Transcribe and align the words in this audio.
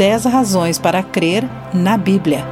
10 0.00 0.24
razões 0.24 0.78
para 0.78 1.02
crer 1.02 1.46
na 1.74 1.98
Bíblia. 1.98 2.42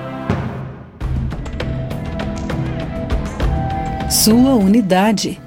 Sua 4.10 4.54
unidade. 4.54 5.40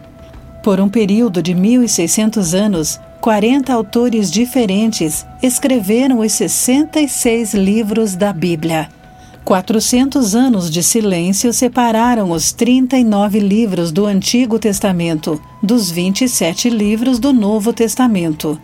Por 0.64 0.80
um 0.80 0.90
período 0.90 1.44
de 1.44 1.54
1600 1.54 2.56
anos, 2.56 3.00
40 3.22 3.72
autores 3.72 4.32
diferentes 4.32 5.24
escreveram 5.44 6.22
os 6.22 6.32
66 6.32 7.54
livros 7.54 8.16
da 8.16 8.34
Bíblia. 8.34 8.90
400 9.46 10.34
anos 10.34 10.72
de 10.72 10.82
silêncio 10.82 11.54
separaram 11.54 12.32
os 12.32 12.52
39 12.52 13.40
livros 13.40 13.92
do 13.92 14.08
Antigo 14.08 14.58
Testamento 14.58 15.40
dos 15.62 15.92
27 15.92 16.68
livros 16.68 17.20
do 17.20 17.32
Novo 17.32 17.72
Testamento. 17.72 18.60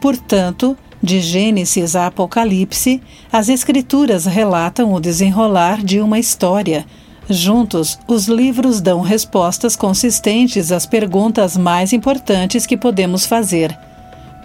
Portanto, 0.00 0.74
de 1.02 1.20
Gênesis 1.20 1.96
a 1.96 2.06
Apocalipse, 2.06 3.00
as 3.32 3.48
Escrituras 3.48 4.26
relatam 4.26 4.92
o 4.92 5.00
desenrolar 5.00 5.82
de 5.82 6.00
uma 6.00 6.18
história. 6.18 6.84
Juntos, 7.28 7.98
os 8.08 8.26
livros 8.26 8.80
dão 8.80 9.00
respostas 9.00 9.76
consistentes 9.76 10.72
às 10.72 10.84
perguntas 10.84 11.56
mais 11.56 11.92
importantes 11.92 12.66
que 12.66 12.76
podemos 12.76 13.24
fazer. 13.24 13.76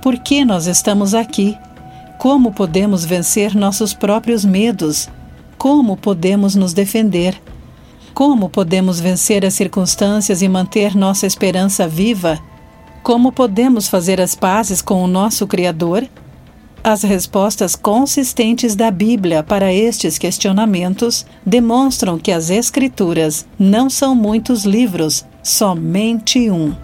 Por 0.01 0.17
que 0.19 0.45
nós 0.45 0.67
estamos 0.67 1.13
aqui? 1.13 1.57
Como 2.17 2.51
podemos 2.51 3.03
vencer 3.03 3.55
nossos 3.55 3.93
próprios 3.93 4.45
medos? 4.45 5.09
Como 5.57 5.97
podemos 5.97 6.55
nos 6.55 6.73
defender? 6.73 7.41
Como 8.13 8.47
podemos 8.49 8.99
vencer 8.99 9.43
as 9.45 9.55
circunstâncias 9.55 10.41
e 10.41 10.47
manter 10.47 10.95
nossa 10.95 11.25
esperança 11.25 11.87
viva? 11.87 12.39
Como 13.03 13.31
podemos 13.31 13.89
fazer 13.89 14.21
as 14.21 14.35
pazes 14.35 14.81
com 14.81 15.03
o 15.03 15.07
nosso 15.07 15.45
Criador? 15.47 16.07
As 16.87 17.01
respostas 17.01 17.75
consistentes 17.75 18.75
da 18.75 18.91
Bíblia 18.91 19.41
para 19.41 19.73
estes 19.73 20.19
questionamentos 20.19 21.25
demonstram 21.43 22.19
que 22.19 22.31
as 22.31 22.51
Escrituras 22.51 23.43
não 23.57 23.89
são 23.89 24.13
muitos 24.13 24.65
livros, 24.65 25.25
somente 25.41 26.51
um. 26.51 26.75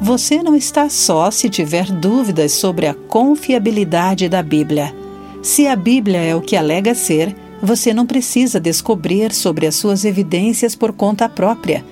Você 0.00 0.40
não 0.40 0.54
está 0.54 0.88
só 0.88 1.32
se 1.32 1.50
tiver 1.50 1.90
dúvidas 1.90 2.52
sobre 2.52 2.86
a 2.86 2.94
confiabilidade 2.94 4.28
da 4.28 4.40
Bíblia. 4.40 4.94
Se 5.42 5.66
a 5.66 5.74
Bíblia 5.74 6.20
é 6.20 6.36
o 6.36 6.40
que 6.40 6.54
alega 6.54 6.94
ser, 6.94 7.34
você 7.60 7.92
não 7.92 8.06
precisa 8.06 8.60
descobrir 8.60 9.32
sobre 9.32 9.66
as 9.66 9.74
suas 9.74 10.04
evidências 10.04 10.76
por 10.76 10.92
conta 10.92 11.28
própria. 11.28 11.84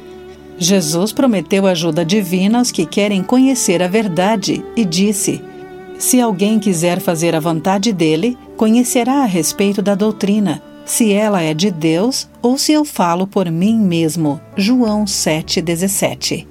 Jesus 0.59 1.13
prometeu 1.13 1.67
ajuda 1.67 2.05
divina 2.05 2.59
aos 2.59 2.71
que 2.71 2.87
querem 2.87 3.23
conhecer 3.23 3.83
a 3.83 3.89
verdade 3.89 4.65
e 4.77 4.85
disse: 4.85 5.43
Se 5.99 6.21
alguém 6.21 6.59
quiser 6.59 7.01
fazer 7.01 7.35
a 7.35 7.41
vontade 7.41 7.93
dele, 7.93 8.39
conhecerá 8.57 9.23
a 9.23 9.27
respeito 9.27 9.83
da 9.83 9.95
doutrina, 9.95 10.63
se 10.85 11.13
ela 11.13 11.43
é 11.43 11.53
de 11.55 11.71
Deus 11.71 12.29
ou 12.41 12.57
se 12.57 12.73
eu 12.73 12.85
falo 12.85 13.27
por 13.27 13.51
mim 13.51 13.79
mesmo. 13.79 14.41
João 14.57 15.05
7,17 15.05 16.47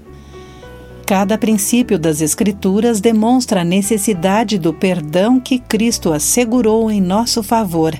Cada 1.05 1.37
princípio 1.37 1.99
das 1.99 2.21
Escrituras 2.21 3.01
demonstra 3.01 3.61
a 3.61 3.65
necessidade 3.65 4.57
do 4.57 4.73
perdão 4.73 5.39
que 5.39 5.59
Cristo 5.59 6.13
assegurou 6.13 6.89
em 6.89 7.01
nosso 7.01 7.43
favor. 7.43 7.93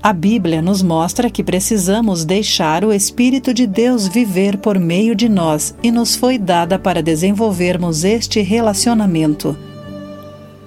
A 0.00 0.12
Bíblia 0.12 0.62
nos 0.62 0.80
mostra 0.80 1.28
que 1.28 1.42
precisamos 1.42 2.24
deixar 2.24 2.84
o 2.84 2.92
Espírito 2.92 3.52
de 3.52 3.66
Deus 3.66 4.06
viver 4.06 4.56
por 4.58 4.78
meio 4.78 5.12
de 5.12 5.28
nós 5.28 5.74
e 5.82 5.90
nos 5.90 6.14
foi 6.14 6.38
dada 6.38 6.78
para 6.78 7.02
desenvolvermos 7.02 8.04
este 8.04 8.40
relacionamento. 8.40 9.56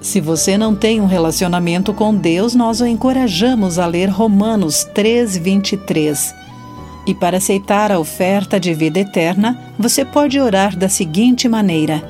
Se 0.02 0.20
você 0.20 0.58
não 0.58 0.74
tem 0.74 1.00
um 1.00 1.06
relacionamento 1.06 1.94
com 1.94 2.14
Deus, 2.14 2.54
nós 2.54 2.82
o 2.82 2.86
encorajamos 2.86 3.78
a 3.78 3.86
ler 3.86 4.10
Romanos 4.10 4.84
3, 4.92 5.38
23. 5.38 6.34
E 7.06 7.14
para 7.14 7.38
aceitar 7.38 7.90
a 7.90 7.98
oferta 7.98 8.60
de 8.60 8.74
vida 8.74 9.00
eterna, 9.00 9.58
você 9.78 10.04
pode 10.04 10.38
orar 10.38 10.76
da 10.76 10.90
seguinte 10.90 11.48
maneira: 11.48 12.06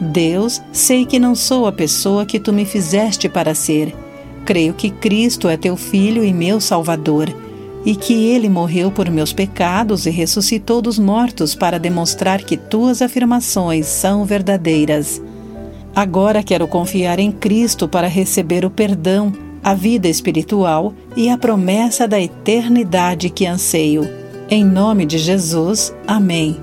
Deus, 0.00 0.60
sei 0.72 1.06
que 1.06 1.20
não 1.20 1.36
sou 1.36 1.68
a 1.68 1.72
pessoa 1.72 2.26
que 2.26 2.40
tu 2.40 2.52
me 2.52 2.64
fizeste 2.64 3.28
para 3.28 3.54
ser. 3.54 4.07
Creio 4.48 4.72
que 4.72 4.88
Cristo 4.88 5.46
é 5.46 5.58
teu 5.58 5.76
Filho 5.76 6.24
e 6.24 6.32
meu 6.32 6.58
Salvador, 6.58 7.28
e 7.84 7.94
que 7.94 8.14
ele 8.30 8.48
morreu 8.48 8.90
por 8.90 9.10
meus 9.10 9.30
pecados 9.30 10.06
e 10.06 10.10
ressuscitou 10.10 10.80
dos 10.80 10.98
mortos 10.98 11.54
para 11.54 11.78
demonstrar 11.78 12.42
que 12.42 12.56
tuas 12.56 13.02
afirmações 13.02 13.84
são 13.84 14.24
verdadeiras. 14.24 15.20
Agora 15.94 16.42
quero 16.42 16.66
confiar 16.66 17.18
em 17.18 17.30
Cristo 17.30 17.86
para 17.86 18.08
receber 18.08 18.64
o 18.64 18.70
perdão, 18.70 19.34
a 19.62 19.74
vida 19.74 20.08
espiritual 20.08 20.94
e 21.14 21.28
a 21.28 21.36
promessa 21.36 22.08
da 22.08 22.18
eternidade 22.18 23.28
que 23.28 23.44
anseio. 23.44 24.08
Em 24.48 24.64
nome 24.64 25.04
de 25.04 25.18
Jesus, 25.18 25.92
amém. 26.06 26.56